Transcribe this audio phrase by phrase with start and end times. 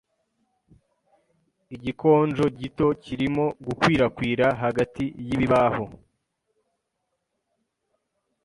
[1.75, 5.85] igikonjo gito kirimo gukwirakwira hagati yibibaho